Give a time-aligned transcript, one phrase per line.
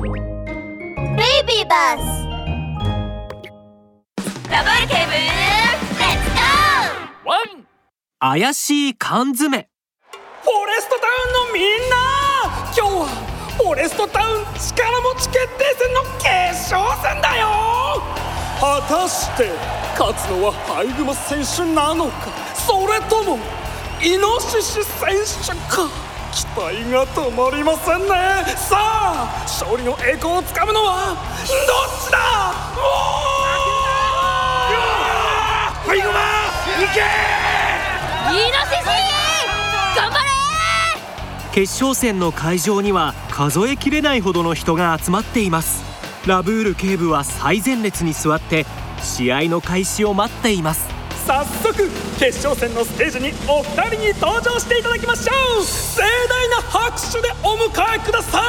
[0.00, 0.10] ベイ
[1.44, 2.02] ビーバス
[4.48, 7.66] ダブルケーブルレッツゴーワン
[8.20, 9.58] 怪しい缶詰。
[9.58, 11.96] フォレストタウンのみんな。
[12.76, 13.06] 今日は
[13.56, 16.28] フォレストタウン力持ち決定戦の決
[16.72, 17.48] 勝戦だよ。
[18.60, 19.50] 果たして
[19.98, 23.38] 勝つのはハイグマ選手なのかそれとも
[24.00, 25.10] イノシシ選
[25.42, 28.06] 手か期待が止まりませんね。
[28.56, 31.16] さあ勝利の栄光をつかむのはどっ
[32.06, 32.18] ちだ？
[32.76, 35.88] おー！
[35.88, 36.14] ハイグマ
[36.78, 37.00] 行け！
[38.30, 38.84] イノシシ
[39.96, 40.24] 頑張れ
[41.52, 45.82] 決勝戦の会場には数えきれないほどの人が集まっています。
[46.26, 48.66] ラブール警部は最前列に座って
[49.00, 50.97] 試合の開始を待っています
[51.28, 51.74] 早速
[52.18, 55.62] 決勝戦のステージにお二人に登場していただきましょう。
[55.62, 58.42] 盛大な拍手でお迎えください。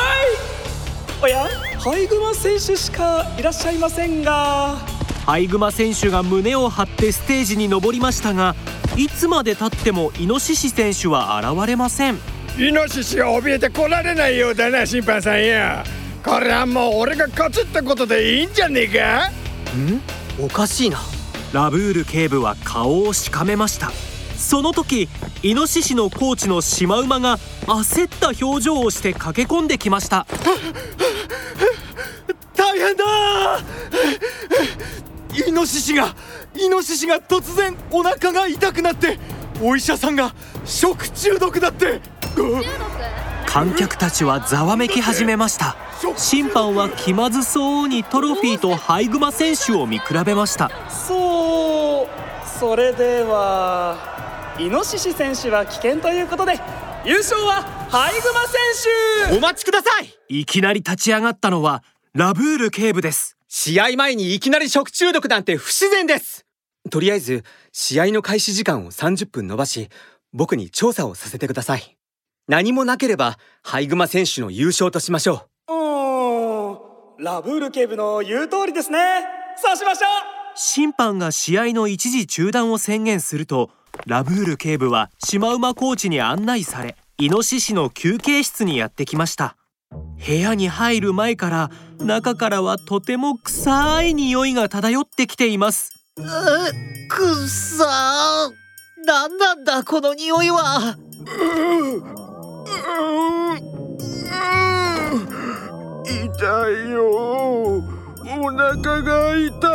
[1.21, 1.45] おや
[1.77, 4.77] ハイグマ選手しかいらっしゃいませんが。
[5.25, 8.55] ハイグマ選手が胸を張ってステージに登りましたが
[8.95, 12.17] いつまでたってもイノシシ選手は現れません。
[12.57, 15.83] イノシシは怯えてこられないようだな審判さんや
[16.23, 19.27] これはもう俺が勝つってことでいいんじゃねえか？
[19.75, 20.01] ん？
[20.41, 21.01] おかしいな
[21.53, 23.91] ラブール警部は顔をしかめました。
[24.37, 25.09] その時
[25.43, 30.25] イノシシのコーチのシマウマが焦った表情をして駆け込んできました。
[32.55, 33.03] 大変だ！
[35.47, 36.15] イノシシが
[36.55, 39.19] イノシシが突然お腹が痛くなって
[39.61, 40.33] お医者さんが
[40.65, 41.99] 食中毒だって。
[43.45, 45.75] 観客たちはざわめき始めました。
[46.15, 50.71] 審判は気まずそうにトロフィーとハイグマ選手を見比べました。
[50.89, 51.28] そう
[52.59, 53.95] それでは
[54.59, 56.59] イノシシ選手は危険ということで
[57.05, 59.37] 優勝はハイグマ選手。
[59.37, 60.41] お待ちください。
[60.41, 63.37] いきなり立ち上がったのはラブール警部です。
[63.47, 66.45] 試合前にいきなり食中毒なんて不自然です。
[66.89, 69.87] とりあえず試合の開始時間を30分延ばし
[70.33, 71.95] 僕に調査をさせてください。
[72.49, 75.73] 何もなければハイグマ選手の優勝としましょう。
[75.73, 78.99] うんラブール警部の言う通りですね。
[79.55, 83.69] そうしましょう審判が試合の一時中断を宣言すると
[84.05, 89.55] ラブール警部はシマウマコーチに案内されイノシシの休憩室にやってきました。
[90.27, 95.93] 部屋に入る前から中からはとても臭い匂いが漂ってきています。
[96.17, 96.21] う
[97.07, 98.51] くさ
[99.05, 100.97] なんなんだこの匂いは。
[106.03, 107.99] 痛いよ
[108.31, 109.68] お腹が痛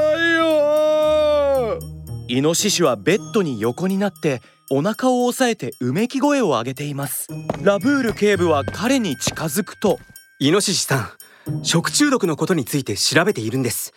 [2.34, 7.28] イノシシはベッドに横になってお腹を押さえてうめき声を上げています。
[7.62, 10.00] ラブール警部は彼に近づくと
[10.40, 11.12] イノシシさ
[11.48, 13.94] ん食中毒のことについて調べているんです。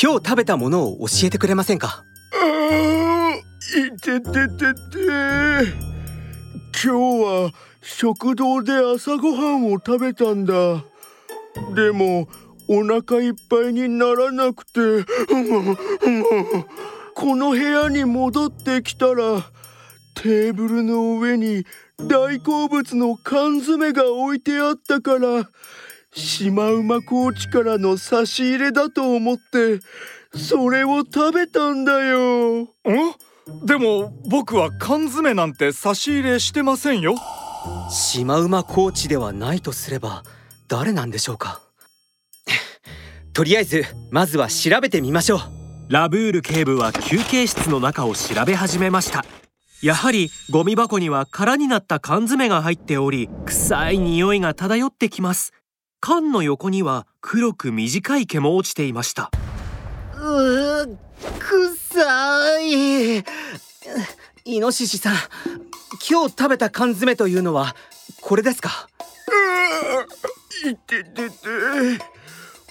[0.00, 2.04] 今日食べたものを教えてくれませんか？
[3.76, 4.38] いてててて。
[6.84, 7.50] 今日は
[7.82, 10.84] 食堂で朝ごはんを食べたんだ。
[11.74, 12.28] でも
[12.68, 15.04] お腹いっぱいにならなくて
[17.22, 19.44] この部屋に戻ってきたら
[20.14, 21.64] テーブルの上に
[21.96, 25.48] 大好物の缶詰が置いてあったから
[26.12, 29.78] シマウマコーチからの差し入れだと思って
[30.36, 32.62] それを食べたんだよ。
[32.62, 32.68] ん？
[33.66, 37.14] でも僕は缶詰なんて差し入れしてませんよ。
[37.88, 40.24] シマウマコーチではないとすれば
[40.66, 41.60] 誰なんでしょうか。
[43.32, 45.61] とりあえずまずは調べてみましょう
[45.92, 49.26] ラブール警部は休憩室の中を調べ始めました。
[49.82, 55.52] やはりゴミ箱には空になった缶詰が入っており臭い匂いが漂ってきます。
[56.00, 59.30] 缶の横には黒く短い毛も落ちていました。
[60.14, 60.96] うー
[61.38, 63.18] くさい。
[64.46, 65.14] イノシシさん
[66.10, 67.76] 今日食べた缶詰というのは
[68.22, 68.88] これですか？
[70.64, 71.36] いててて。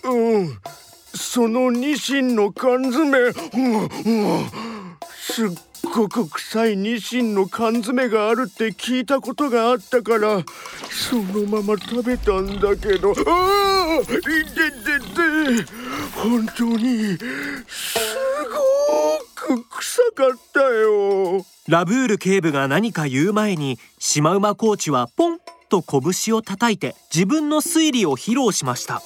[0.05, 0.59] うん
[1.13, 4.49] そのニシンの缶詰、うんうん、
[5.19, 5.49] すっ
[5.93, 10.43] ごく臭いニシンの缶詰があるって聞いたことがあったから
[10.89, 13.13] そのまま食べたんだけど。
[13.27, 15.71] ああいててて
[16.15, 17.17] 本当に
[17.67, 17.99] す
[19.47, 21.45] ごく臭かったよ。
[21.67, 29.01] ラブール警部が何か言う前にシマウマコーチはポンと拳を叩いて自分の推理を披露しました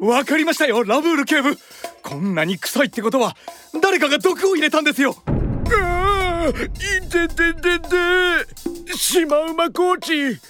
[0.00, 1.56] わかりましたよラブール警部。
[2.02, 3.36] こんなに臭いってことは
[3.82, 5.16] 誰かが毒を入れたんですよ。
[5.26, 8.96] ああいてててて。
[8.96, 10.40] シマウマコーチ。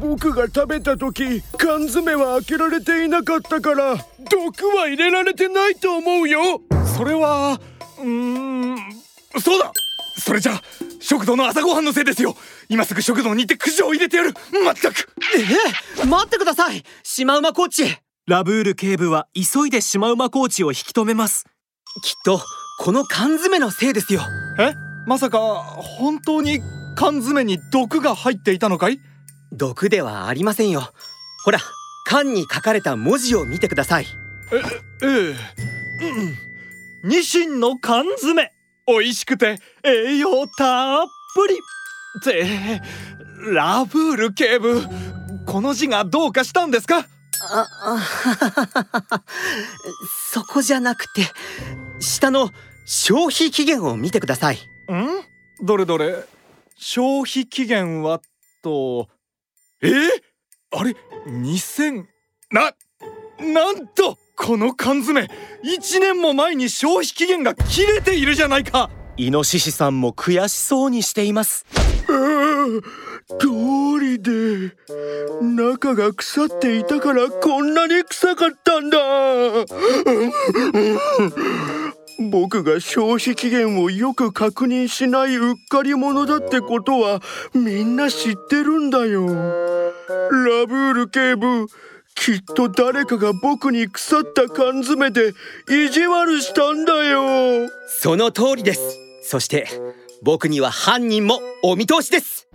[0.00, 6.60] 僕が食べた時缶詰は開けられていなかったから毒は入れられてないと思うよ。
[6.96, 7.60] それは
[7.98, 8.76] うーん。
[9.40, 9.72] そうだ。
[10.18, 10.62] それじゃあ
[11.00, 12.36] 食堂の朝ごはんのせいですよ。
[12.68, 14.34] 今すぐ食堂に行って駆除を入れてやる。
[14.64, 15.08] まったく。
[16.00, 16.82] え待ってください。
[17.02, 17.84] シマウマコーチ。
[18.28, 21.44] ラブール警部は急いでシマウマコーチを引き止めます。
[22.24, 22.40] と
[22.78, 24.20] この缶詰のせいですよ。
[24.60, 24.74] え？
[25.08, 26.60] まさか本当に
[26.94, 28.98] 缶詰に毒が入っていたのかい？
[29.50, 30.92] 毒ではありませんよ。
[31.44, 31.58] ほら
[32.06, 34.06] 缶に書かれた文字を見てください。
[35.02, 35.34] ええ
[37.02, 37.10] うん。
[37.10, 38.52] ニシンの缶詰。
[38.86, 41.58] 美味しくて栄養たっぷり。
[42.20, 42.80] って
[43.52, 44.80] ラブール警部
[45.44, 47.04] この字がどうかしたんですか？
[47.44, 49.24] ああ
[50.32, 51.22] そこじゃなくて
[51.98, 52.50] 下の
[52.86, 54.56] 消費期限を見てください。
[54.56, 55.66] ん？
[55.66, 56.24] どれどれ？
[56.76, 58.20] 消費期限は
[58.62, 59.08] と。
[59.82, 59.90] え？
[60.70, 60.96] あれ
[61.26, 62.04] ？2000
[62.50, 62.72] な
[63.40, 65.28] なんとこの缶詰。
[65.64, 68.90] 1年も前に消費期限が切れているじゃないか。
[69.16, 71.66] イノシシさんも悔しそうにしています。
[72.06, 72.82] 通
[74.02, 74.74] りで
[75.40, 78.98] 中が腐っていたからこんなに臭かったんだ。
[82.30, 87.20] 僕が消費期限をよく確認しないうっかり者だってことは
[87.54, 89.26] みんな知ってるんだよ。
[89.26, 89.32] ラ
[90.66, 91.66] ブール警部
[92.14, 95.32] きっと誰かが僕に腐った缶詰で
[95.68, 97.68] 意地悪したんだよ。
[97.88, 98.98] その通りです。
[99.22, 99.66] そして
[100.22, 102.46] 僕には犯人もお見通しです。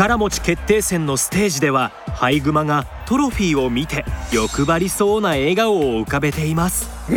[0.00, 6.88] 力持ち決定戦のステージではハイグマがトロフィーを見て欲張りそうな笑顔を浮かべています。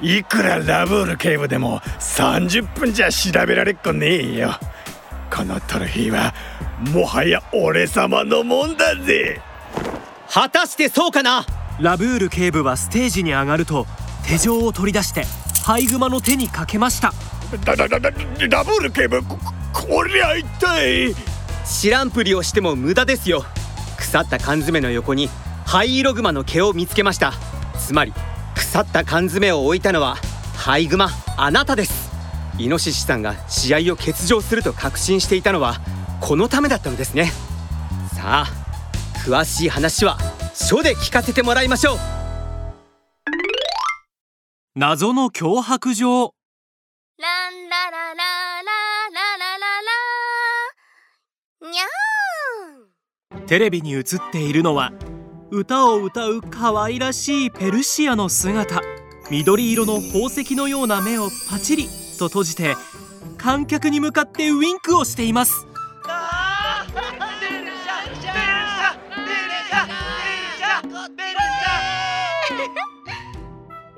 [0.00, 4.56] いくらラブール警部でも30分じゃ調べられっこねえよ。
[5.28, 6.32] このトロフィーは
[6.92, 9.40] もはや俺様のもんだぜ。
[10.30, 11.44] 果たしてそうかな？
[11.80, 13.88] ラブール警部はステージに上がると
[14.24, 15.24] 手錠を取り出して
[15.64, 17.12] ハイグマの手にかけました。
[17.64, 18.10] だだだだ
[18.48, 19.20] ラブール警部
[19.74, 21.14] ここりゃ一体
[21.66, 23.44] 知らんぷりをしても無駄ですよ。
[23.98, 25.28] 腐った缶詰の横に
[25.66, 27.34] 灰色グマの毛を見つけました。
[27.78, 28.14] つまり
[28.54, 30.16] 腐った缶詰を置いたのは
[30.54, 32.10] ハイグマあなたです。
[32.56, 35.80] イノシシさんが試合を欠場すると確信していたのは
[36.20, 37.32] このためだったのですね。
[38.14, 38.52] さあ
[39.26, 40.16] 詳しい話は
[40.54, 41.98] 書で聞かせてもらいましょう。
[44.76, 46.32] 謎の脅迫状。
[47.18, 48.43] ランラララララ
[51.74, 53.46] にゃーん。
[53.46, 54.92] テレビに映っているのは
[55.50, 58.80] 歌を歌う可愛らしいペルシアの姿。
[59.28, 61.88] 緑色の宝石のような目をパチリ
[62.18, 62.76] と閉じて
[63.38, 65.66] 観客に向かってウインクをしています。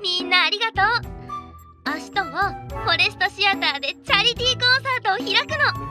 [0.01, 1.17] みんなありがとう。
[1.85, 5.87] 明日はフォレストシアターでチャリティーコンサートを開くの。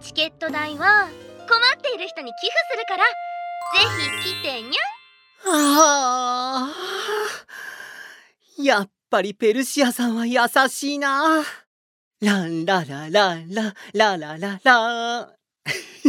[0.00, 1.08] チケット代は
[1.50, 3.80] 困っている人に寄付するからぜ
[4.22, 5.52] ひ来てにゃん。
[5.52, 8.62] あー。
[8.62, 10.38] やっぱりペルシアさんは優
[10.68, 11.42] しいな。
[12.20, 15.32] ランララララララララ。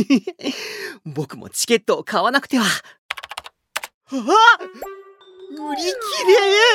[1.05, 2.65] 僕もチケットを買わなくては。
[2.65, 2.67] あ
[4.11, 5.89] 売り切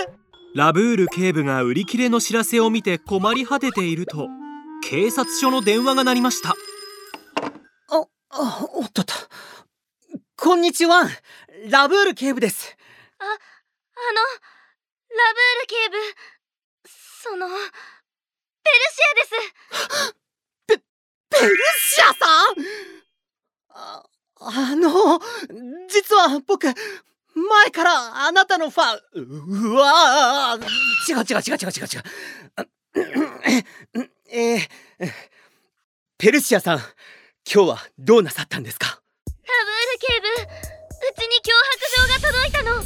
[0.09, 0.17] れ。
[0.57, 4.27] ラブール警部が売り切れの知らせを見て困り果てていると
[4.83, 6.55] 警察署の電話が鳴りました
[8.39, 9.15] あ、あ、おっとっと。
[10.37, 11.09] こんにちは。
[11.71, 12.77] ラブール警部です。
[13.19, 15.97] あのラブール警部
[16.87, 17.59] そのペル
[18.93, 20.15] シアです
[21.41, 22.57] ペルシアさん？
[23.71, 24.05] あ、
[24.41, 25.19] あの、
[25.89, 26.75] 実は僕、前
[27.71, 32.03] からあなたのファン、ううわー違う違う違う違う違う違う。
[34.29, 34.69] えー、
[36.19, 36.81] ペルシアさん、
[37.49, 38.89] 今日はどうなさったんですか？
[38.89, 40.27] ラブール警部。
[40.27, 42.83] うちに脅迫状が届いたの。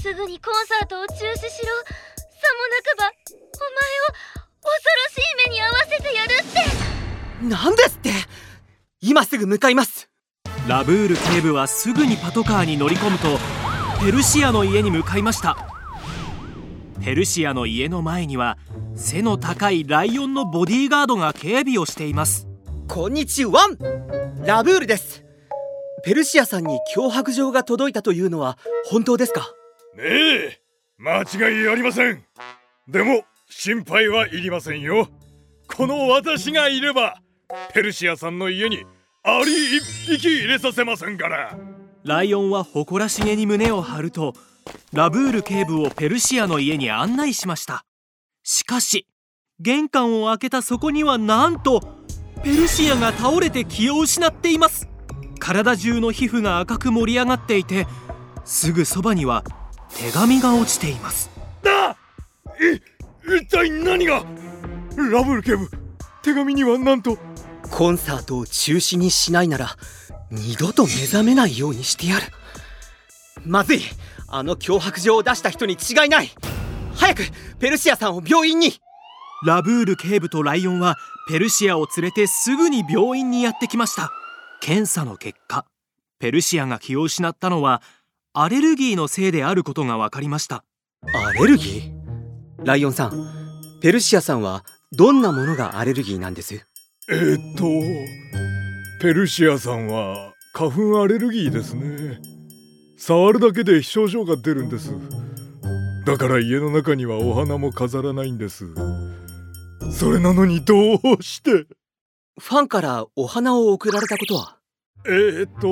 [0.00, 1.26] すぐにコンサートを中止しろ。
[1.26, 4.14] さもなくばお前を
[4.62, 6.44] 恐ろしい目に遭わせてやるっ
[7.40, 7.44] て。
[7.44, 8.10] なんですって？
[9.00, 10.08] 今すぐ向かいます。
[10.68, 13.36] ラブール警部はすぐにパトカーに乗り込むと
[14.00, 15.56] ペルシアの家に向かいました。
[17.04, 18.58] ペルシアの家の前には
[18.94, 22.46] 背の高いライオンのボディーガードが警備をしています
[22.94, 23.70] こんにちは。
[24.44, 25.24] ラブールです。
[26.04, 29.50] ペルシアさんに脅迫状が届いたというのは本当ですか？
[29.96, 30.60] ねえ。
[30.98, 32.22] 間違いありません。
[32.88, 35.08] でも心配はいりませんよ。
[35.74, 37.22] この私がいれば
[37.72, 38.84] ペルシアさんの家に
[39.22, 39.82] アリ一
[40.18, 41.56] 匹入れさせませんから。
[42.04, 44.34] ライオンは誇らしげに胸を張ると
[44.92, 47.86] ラブール警部をペルシアの家に案内しました。
[48.42, 49.06] しかし
[49.60, 52.01] 玄関を開けたそこにはなんと
[52.42, 54.88] ペルシアが倒れて気を失っています。
[55.38, 57.86] 体中の皮膚が赤く盛り上がっていて
[58.44, 59.44] すぐそばには
[59.94, 61.30] 手紙が落ちています。
[61.62, 61.96] だい
[63.38, 64.24] 一体何が？
[64.96, 65.70] ラブル警部
[66.22, 67.16] 手紙にはなんと。
[67.70, 69.76] コンサートを中止にしないなら
[70.30, 72.26] 二度と目覚めないようにしてやる。
[73.46, 73.80] まずい。
[74.28, 76.30] あの脅迫状を出した人に違いない。
[76.94, 77.22] 早く
[77.60, 78.74] ペルシアさんを病院に。
[79.44, 84.10] ラブール警部とライオンはペルシアを連れてすぐに病院にやってきました。
[84.60, 85.66] 検査の結果
[86.18, 87.82] ペルシアが気を失ったのは
[88.32, 90.64] アレルギーのせいであることが分かりました。
[91.14, 92.64] アレルギー？
[92.64, 96.64] ライオンさんペルシアさんはどんなものがアレルギーなんです？
[97.08, 97.64] えー、っと
[99.00, 102.20] ペルシアさんは花粉アレルギーですね。
[102.96, 104.92] 触るだけで症状が出るんです。
[106.04, 108.66] だから家の中にはお花も飾らないんです
[109.90, 111.50] それなのにどうして？
[112.38, 114.56] ファンからお花を贈られたことは？
[115.06, 115.68] えー、っと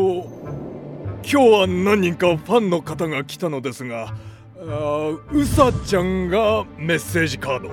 [1.22, 4.14] 今日は何人かファンの方が来たのですが
[4.58, 7.68] あうさちゃんがメッセージカード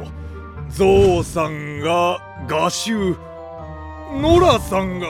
[0.70, 3.16] ゾウさんが画集
[4.22, 5.08] ノラさんが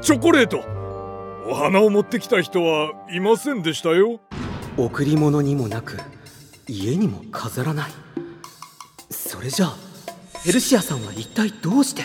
[0.00, 0.64] チョコレート
[1.48, 4.20] お花を持ってきた人はいませんでしたよ。
[4.76, 5.98] 贈り物にもなく
[6.66, 7.90] 家にも飾らない。
[9.10, 9.76] それじゃあ
[10.48, 12.04] エルシアさんは一体どうして？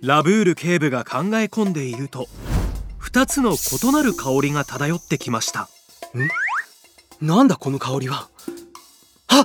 [0.00, 2.26] ラブール警部が考え込んでいると
[2.98, 5.68] 2つの異なる香りが漂ってきました。
[7.20, 7.26] ん？
[7.26, 8.28] なんだこの香りは？
[9.28, 9.44] あ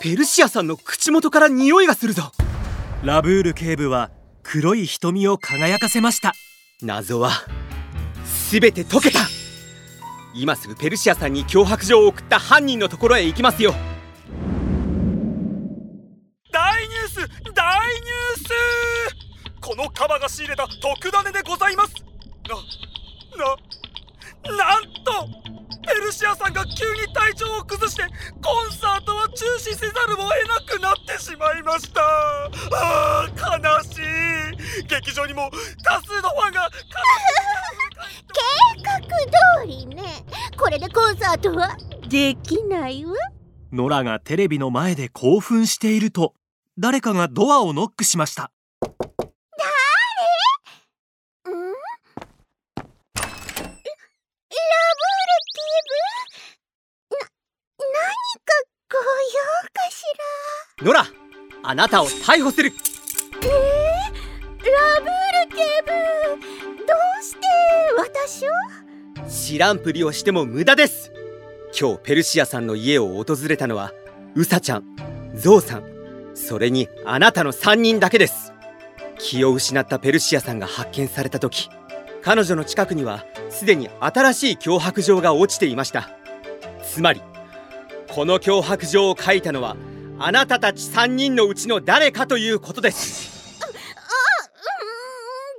[0.00, 2.30] ペルシアさんの口元から匂いがするぞ！
[3.02, 4.12] ラブール警部は
[4.44, 6.32] 黒い瞳を輝かせました。
[6.80, 7.32] 謎は
[8.52, 9.18] 全て解けた！
[10.32, 13.74] 今すぐペルシアさんに脅迫状を送った犯人のところへ行きますよ
[20.36, 21.94] 仕入れた特ダネでございます。
[22.46, 22.56] な、
[24.52, 25.26] な、なんと
[25.88, 28.02] ペルシアさんが急に体調を崩して
[28.42, 32.02] コンサートは中止せざるを得なくなってしまいました。
[32.02, 33.96] あー悲し
[34.82, 34.86] い。
[34.86, 35.50] 劇場にも
[35.82, 36.68] 多数のファンが
[38.34, 38.42] 計
[38.82, 39.00] 画
[39.64, 40.02] 通りね。
[40.58, 41.74] これでコンサートは？
[42.10, 43.14] できないわ。
[43.72, 46.34] ノラがテレビの前で興奮していると
[46.76, 48.52] 誰かがドアをノックしました
[49.58, 51.54] 誰ん
[59.16, 59.24] ご用
[59.72, 60.04] かし
[60.84, 61.06] ノラ
[61.62, 62.68] あなたを逮捕する。
[62.68, 62.74] ら
[63.40, 65.88] えー、ラブール警部
[66.84, 67.40] どうして
[67.96, 68.50] 私を？
[69.26, 71.12] 知らんぷりをしても無駄です。
[71.78, 73.94] 今日ペルシアさんの家を訪れたのは
[74.34, 74.84] ウサちゃん
[75.34, 75.84] ゾウさん。
[76.34, 78.52] それにあなたの3人だけです。
[79.18, 81.70] 気を失ったペルシアさんが発見された時
[82.22, 86.10] 彼女の近くにはすでに新しい脅迫状が落ちていました。
[86.84, 87.22] つまり
[88.16, 89.76] この脅迫状を書いたのは
[90.18, 93.60] あなたたち3人のうちの誰かということです。
[93.62, 93.74] あ、うん、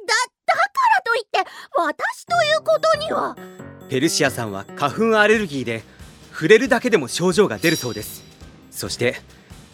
[0.08, 0.14] だ、
[0.48, 0.62] だか
[0.96, 1.38] らといって
[1.78, 3.36] 私ということには。
[3.90, 5.84] ペルシアさんは花粉アレルギーで
[6.32, 8.24] 触れるだけでも症状が出るそうです。
[8.72, 9.22] そして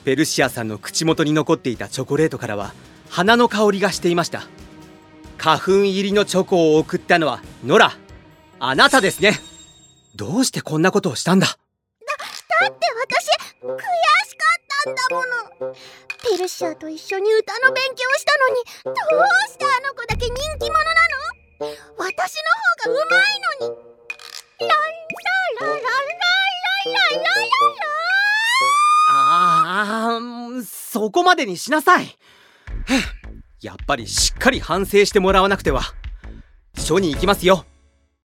[0.04, 2.74] ペルシアさんの口元に残っていたチョコレートからは
[3.10, 4.44] 花の香りがしていました。
[5.38, 7.94] 花粉入りのチョコを送ったのはノラ
[8.60, 9.40] あなたですね。
[10.18, 11.63] どうしてこんなことをしたんだだ？
[12.68, 13.28] って私
[13.62, 15.16] 悔しかったんだも
[15.68, 15.76] の。
[16.24, 18.96] ペルシアと一緒に歌の勉強したのにどう
[19.52, 20.86] してあの子だけ人気者な
[21.68, 21.76] の？
[21.98, 22.44] 私の
[22.88, 23.78] 方がうまいのに。
[24.60, 25.90] ランララララララ
[26.94, 27.34] ラララ
[29.10, 32.18] ああそこまでにしなさい
[33.62, 35.82] やっぱりしっかり反省してもらわなくては
[36.78, 37.66] 署に行きますよ